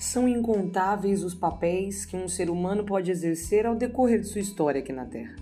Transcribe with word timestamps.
São 0.00 0.26
incontáveis 0.26 1.22
os 1.22 1.34
papéis 1.34 2.06
que 2.06 2.16
um 2.16 2.26
ser 2.26 2.48
humano 2.48 2.84
pode 2.84 3.10
exercer 3.10 3.66
ao 3.66 3.74
decorrer 3.74 4.20
de 4.20 4.28
sua 4.28 4.40
história 4.40 4.80
aqui 4.80 4.94
na 4.94 5.04
Terra. 5.04 5.36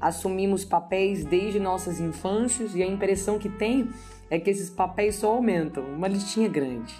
Assumimos 0.00 0.64
papéis 0.64 1.24
desde 1.24 1.58
nossas 1.58 1.98
infâncias 1.98 2.76
e 2.76 2.84
a 2.84 2.86
impressão 2.86 3.36
que 3.36 3.48
tenho 3.48 3.92
é 4.30 4.38
que 4.38 4.48
esses 4.48 4.70
papéis 4.70 5.16
só 5.16 5.34
aumentam, 5.34 5.82
uma 5.82 6.06
listinha 6.06 6.48
grande. 6.48 6.94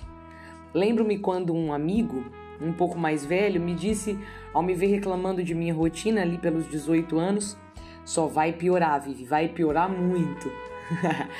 Lembro-me 0.74 1.20
quando 1.20 1.54
um 1.54 1.72
amigo, 1.72 2.24
um 2.60 2.72
pouco 2.72 2.98
mais 2.98 3.24
velho, 3.24 3.60
me 3.60 3.76
disse, 3.76 4.18
ao 4.52 4.60
me 4.60 4.74
ver 4.74 4.88
reclamando 4.88 5.44
de 5.44 5.54
minha 5.54 5.72
rotina 5.72 6.22
ali 6.22 6.38
pelos 6.38 6.68
18 6.68 7.20
anos, 7.20 7.56
só 8.04 8.26
vai 8.26 8.52
piorar, 8.52 9.00
Vivi, 9.00 9.24
vai 9.24 9.46
piorar 9.46 9.88
muito. 9.88 10.50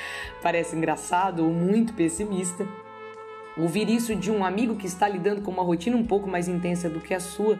Parece 0.41 0.77
engraçado 0.77 1.43
ou 1.43 1.51
muito 1.51 1.93
pessimista, 1.93 2.65
Ouvir 3.57 3.89
isso 3.89 4.15
de 4.15 4.31
um 4.31 4.45
amigo 4.45 4.75
que 4.75 4.87
está 4.87 5.07
lidando 5.07 5.41
com 5.41 5.51
uma 5.51 5.63
rotina 5.63 5.97
um 5.97 6.05
pouco 6.05 6.29
mais 6.29 6.47
intensa 6.47 6.89
do 6.89 7.01
que 7.01 7.13
a 7.13 7.19
sua, 7.19 7.59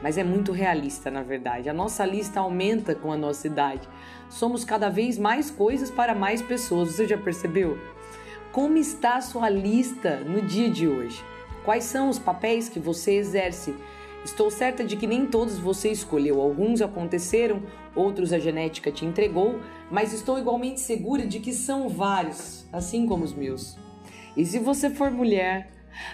mas 0.00 0.16
é 0.16 0.22
muito 0.22 0.52
realista, 0.52 1.10
na 1.10 1.22
verdade. 1.22 1.68
A 1.68 1.72
nossa 1.72 2.04
lista 2.04 2.40
aumenta 2.40 2.94
com 2.94 3.12
a 3.12 3.16
nossa 3.16 3.46
idade. 3.46 3.88
Somos 4.28 4.64
cada 4.64 4.88
vez 4.88 5.18
mais 5.18 5.50
coisas 5.50 5.90
para 5.90 6.14
mais 6.14 6.40
pessoas. 6.40 6.90
Você 6.90 7.08
já 7.08 7.18
percebeu? 7.18 7.78
Como 8.52 8.76
está 8.76 9.16
a 9.16 9.20
sua 9.20 9.48
lista 9.48 10.16
no 10.20 10.42
dia 10.42 10.70
de 10.70 10.86
hoje? 10.86 11.24
Quais 11.64 11.84
são 11.84 12.08
os 12.08 12.18
papéis 12.18 12.68
que 12.68 12.78
você 12.78 13.12
exerce? 13.12 13.74
Estou 14.24 14.48
certa 14.50 14.84
de 14.84 14.96
que 14.96 15.06
nem 15.06 15.26
todos 15.26 15.58
você 15.58 15.90
escolheu. 15.90 16.40
Alguns 16.40 16.80
aconteceram, 16.80 17.62
outros 17.94 18.32
a 18.32 18.38
genética 18.38 18.92
te 18.92 19.04
entregou, 19.04 19.58
mas 19.90 20.12
estou 20.12 20.38
igualmente 20.38 20.80
segura 20.80 21.26
de 21.26 21.40
que 21.40 21.52
são 21.52 21.88
vários, 21.88 22.64
assim 22.72 23.06
como 23.06 23.24
os 23.24 23.32
meus. 23.32 23.76
E 24.36 24.44
se 24.44 24.58
você 24.58 24.88
for 24.88 25.10
mulher, 25.10 25.68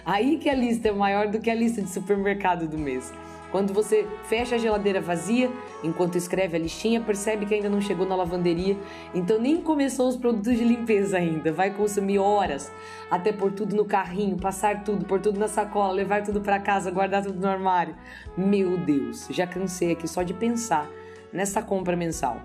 aí 0.05 0.39
que 0.39 0.49
a 0.49 0.55
lista 0.55 0.89
é 0.89 0.93
maior 0.93 1.29
do 1.29 1.41
que 1.41 1.51
a 1.51 1.55
lista 1.55 1.81
de 1.81 1.89
supermercado 1.89 2.67
do 2.67 2.77
mês. 2.77 3.13
Quando 3.51 3.73
você 3.73 4.07
fecha 4.25 4.57
a 4.57 4.59
geladeira 4.59 5.01
vazia, 5.01 5.51
enquanto 5.83 6.17
escreve 6.17 6.57
a 6.57 6.61
listinha, 6.61 7.01
percebe 7.01 7.47
que 7.47 7.55
ainda 7.55 7.69
não 7.71 7.81
chegou 7.81 8.07
na 8.07 8.15
lavanderia, 8.15 8.77
então 9.15 9.41
nem 9.41 9.63
começou 9.63 10.07
os 10.07 10.17
produtos 10.19 10.59
de 10.59 10.65
limpeza 10.65 11.17
ainda. 11.17 11.51
Vai 11.51 11.73
consumir 11.73 12.19
horas 12.19 12.71
até 13.11 13.33
pôr 13.33 13.53
tudo 13.53 13.75
no 13.75 13.87
carrinho, 13.87 14.37
passar 14.37 14.85
tudo, 14.85 15.07
pôr 15.07 15.21
tudo 15.21 15.41
na 15.41 15.49
sacola, 15.49 15.95
levar 15.95 16.23
tudo 16.23 16.43
para 16.43 16.59
casa, 16.59 16.91
guardar 16.91 17.23
tudo 17.23 17.41
no 17.41 17.49
armário. 17.49 17.97
Meu 18.37 18.77
Deus, 18.77 19.27
já 19.31 19.47
cansei 19.47 19.93
aqui 19.93 20.07
só 20.07 20.23
de 20.23 20.35
pensar 20.35 20.87
nessa 21.33 21.63
compra 21.63 21.97
mensal. 21.97 22.43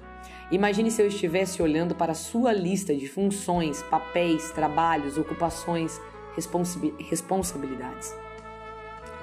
Imagine 0.53 0.91
se 0.91 1.01
eu 1.01 1.07
estivesse 1.07 1.63
olhando 1.63 1.95
para 1.95 2.11
a 2.11 2.15
sua 2.15 2.53
lista 2.53 2.93
de 2.93 3.07
funções, 3.07 3.81
papéis, 3.81 4.51
trabalhos, 4.51 5.17
ocupações, 5.17 5.99
responsabilidades. 7.09 8.15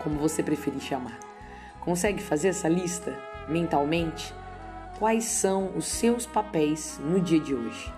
Como 0.03 0.19
você 0.19 0.43
preferir 0.43 0.81
chamar. 0.81 1.17
Consegue 1.83 2.21
fazer 2.21 2.49
essa 2.49 2.69
lista 2.69 3.17
mentalmente? 3.49 4.35
Quais 4.99 5.23
são 5.23 5.71
os 5.77 5.85
seus 5.85 6.27
papéis 6.27 6.99
no 7.01 7.21
dia 7.21 7.39
de 7.39 7.55
hoje? 7.55 7.95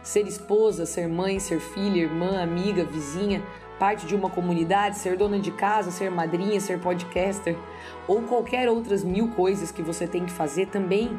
Ser 0.00 0.24
esposa, 0.28 0.86
ser 0.86 1.08
mãe, 1.08 1.40
ser 1.40 1.58
filha, 1.58 2.02
irmã, 2.02 2.40
amiga, 2.40 2.84
vizinha, 2.84 3.42
parte 3.80 4.06
de 4.06 4.14
uma 4.14 4.30
comunidade, 4.30 4.98
ser 4.98 5.16
dona 5.16 5.40
de 5.40 5.50
casa, 5.50 5.90
ser 5.90 6.08
madrinha, 6.08 6.60
ser 6.60 6.78
podcaster 6.78 7.58
ou 8.06 8.22
qualquer 8.22 8.68
outras 8.68 9.02
mil 9.02 9.32
coisas 9.32 9.72
que 9.72 9.82
você 9.82 10.06
tem 10.06 10.24
que 10.24 10.30
fazer 10.30 10.66
também 10.66 11.18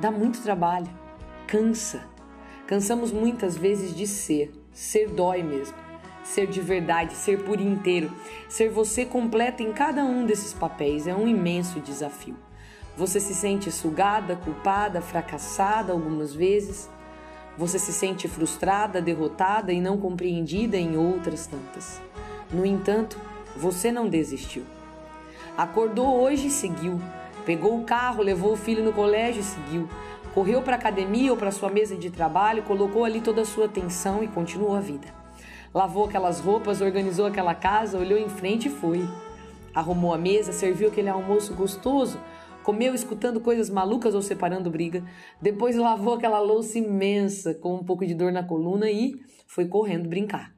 dá 0.00 0.10
muito 0.10 0.40
trabalho, 0.40 0.88
cansa. 1.50 2.04
Cansamos 2.64 3.10
muitas 3.10 3.56
vezes 3.56 3.92
de 3.92 4.06
ser, 4.06 4.52
ser 4.72 5.08
dói 5.08 5.42
mesmo. 5.42 5.76
Ser 6.22 6.46
de 6.46 6.60
verdade, 6.60 7.14
ser 7.14 7.42
por 7.42 7.60
inteiro, 7.60 8.12
ser 8.48 8.70
você 8.70 9.04
completa 9.04 9.60
em 9.60 9.72
cada 9.72 10.04
um 10.04 10.24
desses 10.24 10.52
papéis 10.52 11.08
é 11.08 11.14
um 11.14 11.26
imenso 11.26 11.80
desafio. 11.80 12.36
Você 12.96 13.18
se 13.18 13.34
sente 13.34 13.72
sugada, 13.72 14.36
culpada, 14.36 15.00
fracassada 15.00 15.92
algumas 15.92 16.32
vezes. 16.32 16.88
Você 17.58 17.80
se 17.80 17.92
sente 17.92 18.28
frustrada, 18.28 19.02
derrotada 19.02 19.72
e 19.72 19.80
não 19.80 19.98
compreendida 19.98 20.76
em 20.76 20.96
outras 20.96 21.48
tantas. 21.48 22.00
No 22.52 22.64
entanto, 22.64 23.18
você 23.56 23.90
não 23.90 24.08
desistiu. 24.08 24.62
Acordou 25.56 26.20
hoje 26.20 26.46
e 26.46 26.50
seguiu. 26.50 27.00
Pegou 27.44 27.80
o 27.80 27.84
carro, 27.84 28.22
levou 28.22 28.52
o 28.52 28.56
filho 28.56 28.84
no 28.84 28.92
colégio 28.92 29.40
e 29.40 29.44
seguiu. 29.44 29.88
Correu 30.34 30.62
para 30.62 30.76
a 30.76 30.78
academia 30.78 31.32
ou 31.32 31.36
para 31.36 31.50
sua 31.50 31.68
mesa 31.68 31.96
de 31.96 32.08
trabalho, 32.08 32.62
colocou 32.62 33.04
ali 33.04 33.20
toda 33.20 33.42
a 33.42 33.44
sua 33.44 33.64
atenção 33.64 34.22
e 34.22 34.28
continuou 34.28 34.76
a 34.76 34.80
vida. 34.80 35.08
Lavou 35.74 36.04
aquelas 36.04 36.38
roupas, 36.38 36.80
organizou 36.80 37.26
aquela 37.26 37.54
casa, 37.54 37.98
olhou 37.98 38.18
em 38.18 38.28
frente 38.28 38.68
e 38.68 38.70
foi. 38.70 39.02
Arrumou 39.74 40.14
a 40.14 40.18
mesa, 40.18 40.52
serviu 40.52 40.88
aquele 40.88 41.08
almoço 41.08 41.52
gostoso, 41.54 42.18
comeu 42.62 42.94
escutando 42.94 43.40
coisas 43.40 43.68
malucas 43.68 44.14
ou 44.14 44.22
separando 44.22 44.70
briga. 44.70 45.04
Depois 45.42 45.76
lavou 45.76 46.14
aquela 46.14 46.38
louça 46.38 46.78
imensa 46.78 47.52
com 47.54 47.74
um 47.74 47.84
pouco 47.84 48.06
de 48.06 48.14
dor 48.14 48.30
na 48.30 48.44
coluna 48.44 48.88
e 48.88 49.14
foi 49.46 49.66
correndo 49.66 50.08
brincar 50.08 50.52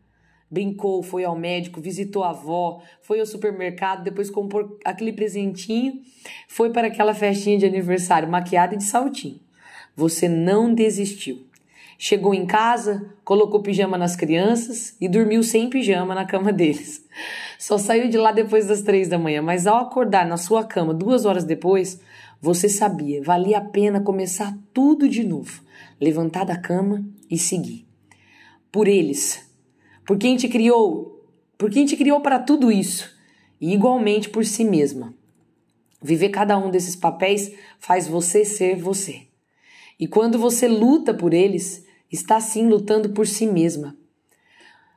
brincou, 0.52 1.02
foi 1.02 1.24
ao 1.24 1.34
médico, 1.34 1.80
visitou 1.80 2.22
a 2.22 2.28
avó, 2.28 2.82
foi 3.00 3.18
ao 3.18 3.24
supermercado, 3.24 4.04
depois 4.04 4.28
comprou 4.28 4.78
aquele 4.84 5.10
presentinho, 5.10 6.02
foi 6.46 6.68
para 6.68 6.88
aquela 6.88 7.14
festinha 7.14 7.56
de 7.56 7.64
aniversário 7.64 8.28
maquiada 8.28 8.74
e 8.74 8.76
de 8.76 8.84
saltinho. 8.84 9.40
Você 9.94 10.28
não 10.28 10.72
desistiu. 10.72 11.46
Chegou 11.98 12.34
em 12.34 12.46
casa, 12.46 13.14
colocou 13.24 13.62
pijama 13.62 13.96
nas 13.96 14.16
crianças 14.16 14.96
e 15.00 15.08
dormiu 15.08 15.42
sem 15.42 15.70
pijama 15.70 16.14
na 16.14 16.24
cama 16.24 16.52
deles. 16.52 17.04
Só 17.58 17.78
saiu 17.78 18.08
de 18.08 18.18
lá 18.18 18.32
depois 18.32 18.66
das 18.66 18.82
três 18.82 19.08
da 19.08 19.18
manhã, 19.18 19.40
mas 19.40 19.68
ao 19.68 19.78
acordar 19.78 20.26
na 20.26 20.36
sua 20.36 20.64
cama 20.64 20.92
duas 20.92 21.24
horas 21.24 21.44
depois, 21.44 22.00
você 22.40 22.68
sabia, 22.68 23.22
valia 23.22 23.58
a 23.58 23.60
pena 23.60 24.00
começar 24.00 24.58
tudo 24.74 25.08
de 25.08 25.22
novo, 25.22 25.62
levantar 26.00 26.44
da 26.44 26.56
cama 26.56 27.04
e 27.30 27.38
seguir. 27.38 27.86
Por 28.72 28.88
eles, 28.88 29.48
por 30.04 30.18
quem 30.18 30.36
te 30.36 30.48
criou, 30.48 31.24
por 31.56 31.70
quem 31.70 31.86
te 31.86 31.96
criou 31.96 32.20
para 32.20 32.40
tudo 32.40 32.72
isso, 32.72 33.14
e 33.60 33.72
igualmente 33.72 34.28
por 34.28 34.44
si 34.44 34.64
mesma. 34.64 35.14
Viver 36.02 36.30
cada 36.30 36.58
um 36.58 36.68
desses 36.68 36.96
papéis 36.96 37.52
faz 37.78 38.08
você 38.08 38.44
ser 38.44 38.74
você. 38.74 39.31
E 40.02 40.08
quando 40.08 40.36
você 40.36 40.66
luta 40.66 41.14
por 41.14 41.32
eles, 41.32 41.86
está 42.10 42.40
sim 42.40 42.66
lutando 42.66 43.10
por 43.10 43.24
si 43.24 43.46
mesma. 43.46 43.96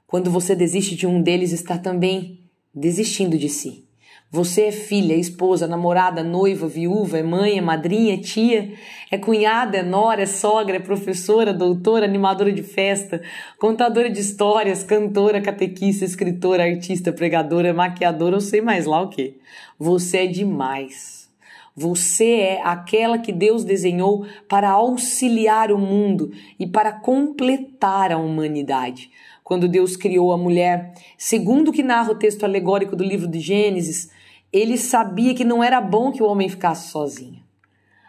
Quando 0.08 0.32
você 0.32 0.56
desiste 0.56 0.96
de 0.96 1.06
um 1.06 1.22
deles, 1.22 1.52
está 1.52 1.78
também 1.78 2.40
desistindo 2.74 3.38
de 3.38 3.48
si. 3.48 3.86
Você 4.32 4.64
é 4.64 4.72
filha, 4.72 5.14
esposa, 5.14 5.68
namorada, 5.68 6.24
noiva, 6.24 6.68
viúva, 6.68 7.20
é 7.20 7.22
mãe, 7.22 7.56
é 7.56 7.62
madrinha, 7.62 8.16
é 8.16 8.18
tia, 8.18 8.74
é 9.12 9.16
cunhada, 9.20 9.78
é 9.78 9.84
nora, 9.84 10.24
é 10.24 10.26
sogra, 10.26 10.78
é 10.78 10.80
professora, 10.80 11.54
doutora, 11.54 12.04
animadora 12.04 12.52
de 12.52 12.64
festa, 12.64 13.22
contadora 13.60 14.10
de 14.10 14.20
histórias, 14.20 14.82
cantora, 14.82 15.40
catequista, 15.40 16.04
escritora, 16.04 16.64
artista, 16.64 17.14
pregadora, 17.14 17.76
maquiadora, 17.76 18.38
ou 18.38 18.42
sei 18.42 18.60
mais 18.60 18.88
lá 18.88 19.04
o 19.04 19.10
que. 19.10 19.38
Você 19.78 20.24
é 20.24 20.26
demais. 20.26 21.25
Você 21.76 22.32
é 22.40 22.62
aquela 22.64 23.18
que 23.18 23.34
Deus 23.34 23.64
desenhou 23.64 24.26
para 24.48 24.70
auxiliar 24.70 25.72
o 25.72 25.78
mundo 25.78 26.32
e 26.58 26.66
para 26.66 26.94
completar 26.94 28.12
a 28.12 28.18
humanidade 28.18 29.12
quando 29.46 29.68
Deus 29.68 29.96
criou 29.96 30.34
a 30.34 30.38
mulher, 30.40 30.96
segundo 31.20 31.68
o 31.68 31.72
que 31.72 31.84
narra 31.84 32.12
o 32.12 32.18
texto 32.18 32.44
alegórico 32.44 32.96
do 32.96 33.04
livro 33.04 33.28
de 33.28 33.40
Gênesis, 33.40 34.10
ele 34.52 34.76
sabia 34.76 35.36
que 35.36 35.46
não 35.46 35.64
era 35.64 35.80
bom 35.80 36.12
que 36.12 36.24
o 36.24 36.26
homem 36.26 36.50
ficasse 36.50 36.90
sozinho. 36.90 37.44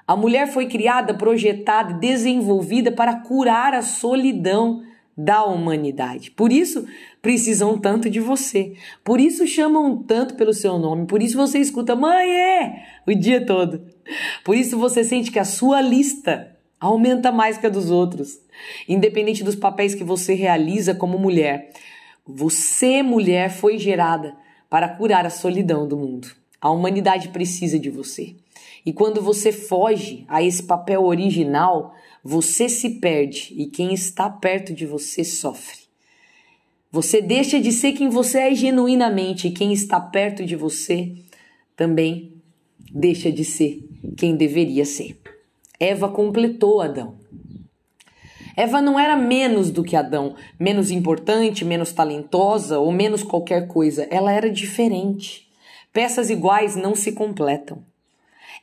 A 0.09 0.17
mulher 0.17 0.47
foi 0.47 0.67
criada, 0.67 1.13
projetada, 1.13 1.93
desenvolvida 1.93 2.91
para 2.91 3.21
curar 3.21 3.75
a 3.75 3.83
solidão 3.83 4.83
da 5.17 5.45
humanidade. 5.45 6.31
Por 6.31 6.53
isso 6.53 6.87
precisam 7.23 7.79
tanto 7.79 8.11
de 8.11 8.21
você. 8.21 8.75
Por 9.03 9.19
isso 9.19 9.47
chamam 9.47 10.03
tanto 10.03 10.35
pelo 10.35 10.53
seu 10.53 10.79
nome. 10.79 11.07
Por 11.07 11.23
isso 11.23 11.37
você 11.37 11.59
escuta 11.59 11.97
mãe 11.97 12.31
é 12.31 12.85
o 13.07 13.15
dia 13.15 13.45
todo. 13.45 13.83
Por 14.45 14.57
isso 14.57 14.79
você 14.79 15.03
sente 15.03 15.31
que 15.31 15.39
a 15.39 15.45
sua 15.45 15.81
lista 15.81 16.55
aumenta 16.79 17.33
mais 17.33 17.57
que 17.57 17.67
a 17.67 17.71
dos 17.71 17.91
outros, 17.91 18.39
independente 18.87 19.43
dos 19.43 19.57
papéis 19.57 19.95
que 19.95 20.05
você 20.05 20.35
realiza 20.35 20.95
como 20.95 21.19
mulher. 21.19 21.71
Você, 22.27 23.03
mulher, 23.03 23.51
foi 23.51 23.79
gerada 23.79 24.37
para 24.69 24.89
curar 24.89 25.25
a 25.25 25.31
solidão 25.31 25.89
do 25.89 25.97
mundo. 25.97 26.29
A 26.61 26.71
humanidade 26.71 27.29
precisa 27.29 27.79
de 27.79 27.89
você. 27.89 28.35
E 28.85 28.93
quando 28.93 29.23
você 29.23 29.51
foge 29.51 30.25
a 30.29 30.43
esse 30.43 30.63
papel 30.63 31.05
original, 31.05 31.95
você 32.27 32.69
se 32.69 32.99
perde 32.99 33.55
e 33.57 33.67
quem 33.67 33.95
está 33.95 34.29
perto 34.29 34.75
de 34.75 34.85
você 34.85 35.23
sofre. 35.23 35.79
Você 36.91 37.23
deixa 37.23 37.61
de 37.61 37.71
ser 37.71 37.93
quem 37.93 38.09
você 38.09 38.39
é 38.39 38.55
genuinamente 38.55 39.47
e 39.47 39.53
quem 39.53 39.73
está 39.73 40.01
perto 40.01 40.45
de 40.45 40.57
você 40.57 41.15
também 41.77 42.33
deixa 42.93 43.31
de 43.31 43.45
ser 43.45 43.81
quem 44.17 44.35
deveria 44.35 44.85
ser. 44.85 45.17
Eva 45.79 46.09
completou 46.09 46.81
Adão. 46.81 47.15
Eva 48.57 48.83
não 48.83 48.99
era 48.99 49.17
menos 49.17 49.71
do 49.71 49.85
que 49.85 49.95
Adão, 49.95 50.35
menos 50.59 50.91
importante, 50.91 51.65
menos 51.65 51.93
talentosa 51.93 52.81
ou 52.81 52.91
menos 52.91 53.23
qualquer 53.23 53.69
coisa. 53.69 54.05
Ela 54.11 54.33
era 54.33 54.51
diferente. 54.51 55.47
Peças 55.93 56.29
iguais 56.29 56.75
não 56.75 56.97
se 56.97 57.13
completam. 57.13 57.85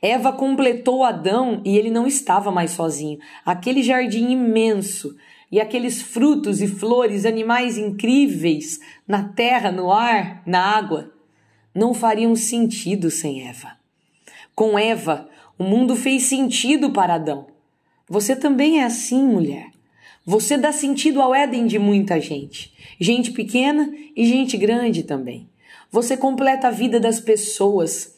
Eva 0.00 0.32
completou 0.32 1.04
Adão 1.04 1.60
e 1.64 1.76
ele 1.76 1.90
não 1.90 2.06
estava 2.06 2.50
mais 2.50 2.72
sozinho. 2.72 3.18
Aquele 3.44 3.82
jardim 3.82 4.30
imenso 4.30 5.16
e 5.50 5.60
aqueles 5.60 6.02
frutos 6.02 6.60
e 6.60 6.66
flores, 6.66 7.24
animais 7.24 7.78
incríveis 7.78 8.80
na 9.06 9.22
terra, 9.22 9.70
no 9.70 9.92
ar, 9.92 10.42
na 10.46 10.60
água, 10.60 11.12
não 11.74 11.94
fariam 11.94 12.34
sentido 12.34 13.10
sem 13.10 13.46
Eva. 13.48 13.72
Com 14.54 14.78
Eva, 14.78 15.28
o 15.58 15.64
mundo 15.64 15.94
fez 15.96 16.24
sentido 16.24 16.90
para 16.90 17.14
Adão. 17.14 17.46
Você 18.08 18.36
também 18.36 18.80
é 18.80 18.84
assim, 18.84 19.22
mulher. 19.24 19.70
Você 20.26 20.56
dá 20.56 20.72
sentido 20.72 21.20
ao 21.20 21.34
Éden 21.34 21.66
de 21.66 21.78
muita 21.78 22.20
gente, 22.20 22.72
gente 22.98 23.30
pequena 23.30 23.92
e 24.16 24.26
gente 24.26 24.56
grande 24.56 25.02
também. 25.02 25.48
Você 25.90 26.16
completa 26.16 26.68
a 26.68 26.70
vida 26.70 26.98
das 26.98 27.20
pessoas 27.20 28.13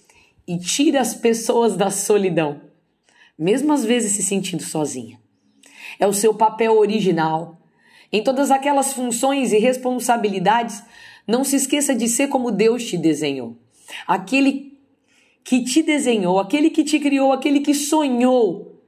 e 0.46 0.58
tira 0.58 1.00
as 1.00 1.14
pessoas 1.14 1.76
da 1.76 1.90
solidão, 1.90 2.60
mesmo 3.38 3.72
às 3.72 3.84
vezes 3.84 4.12
se 4.12 4.22
sentindo 4.22 4.62
sozinha 4.62 5.18
é 5.98 6.06
o 6.06 6.12
seu 6.12 6.34
papel 6.34 6.78
original. 6.78 7.58
Em 8.12 8.22
todas 8.22 8.50
aquelas 8.50 8.92
funções 8.92 9.52
e 9.52 9.58
responsabilidades, 9.58 10.82
não 11.26 11.44
se 11.44 11.56
esqueça 11.56 11.94
de 11.94 12.08
ser 12.08 12.28
como 12.28 12.50
Deus 12.50 12.84
te 12.84 12.96
desenhou. 12.96 13.56
Aquele 14.06 14.78
que 15.42 15.62
te 15.62 15.82
desenhou, 15.82 16.38
aquele 16.38 16.70
que 16.70 16.84
te 16.84 16.98
criou, 16.98 17.32
aquele 17.32 17.60
que 17.60 17.74
sonhou, 17.74 18.80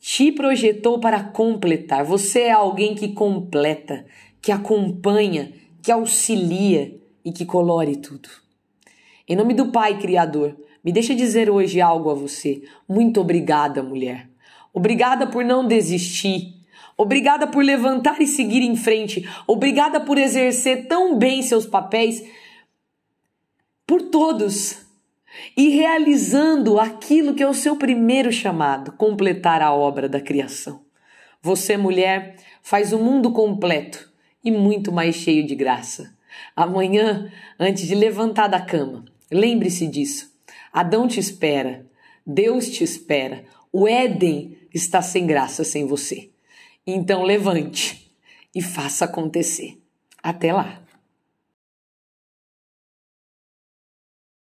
te 0.00 0.30
projetou 0.32 0.98
para 0.98 1.22
completar. 1.22 2.04
Você 2.04 2.42
é 2.42 2.52
alguém 2.52 2.94
que 2.94 3.08
completa, 3.08 4.06
que 4.40 4.52
acompanha, 4.52 5.52
que 5.82 5.90
auxilia 5.90 6.98
e 7.24 7.32
que 7.32 7.44
colore 7.44 7.96
tudo. 7.96 8.28
Em 9.28 9.36
nome 9.36 9.52
do 9.52 9.66
Pai 9.66 9.98
Criador, 9.98 10.56
me 10.82 10.90
deixa 10.90 11.14
dizer 11.14 11.50
hoje 11.50 11.82
algo 11.82 12.10
a 12.10 12.14
você. 12.14 12.62
Muito 12.88 13.20
obrigada, 13.20 13.82
mulher. 13.82 14.26
Obrigada 14.72 15.26
por 15.26 15.44
não 15.44 15.66
desistir. 15.66 16.54
Obrigada 16.96 17.46
por 17.46 17.62
levantar 17.62 18.22
e 18.22 18.26
seguir 18.26 18.62
em 18.62 18.74
frente. 18.74 19.28
Obrigada 19.46 20.00
por 20.00 20.16
exercer 20.16 20.88
tão 20.88 21.18
bem 21.18 21.42
seus 21.42 21.66
papéis 21.66 22.24
por 23.86 24.02
todos 24.02 24.78
e 25.56 25.68
realizando 25.68 26.80
aquilo 26.80 27.34
que 27.34 27.42
é 27.42 27.48
o 27.48 27.54
seu 27.54 27.76
primeiro 27.76 28.32
chamado 28.32 28.92
completar 28.92 29.60
a 29.60 29.74
obra 29.74 30.08
da 30.08 30.20
criação. 30.20 30.80
Você, 31.42 31.76
mulher, 31.76 32.36
faz 32.62 32.92
o 32.92 32.98
mundo 32.98 33.30
completo 33.30 34.10
e 34.42 34.50
muito 34.50 34.90
mais 34.90 35.16
cheio 35.16 35.46
de 35.46 35.54
graça. 35.54 36.16
Amanhã, 36.56 37.30
antes 37.58 37.86
de 37.86 37.94
levantar 37.94 38.48
da 38.48 38.60
cama, 38.60 39.04
lembre-se 39.30 39.86
disso. 39.86 40.32
Adão 40.72 41.08
te 41.08 41.20
espera, 41.20 41.86
Deus 42.26 42.68
te 42.68 42.84
espera, 42.84 43.44
o 43.72 43.86
Éden 43.86 44.56
está 44.72 45.02
sem 45.02 45.26
graça 45.26 45.64
sem 45.64 45.86
você. 45.86 46.30
Então 46.86 47.22
levante 47.22 48.12
e 48.54 48.62
faça 48.62 49.04
acontecer. 49.04 49.78
Até 50.22 50.52
lá! 50.52 50.87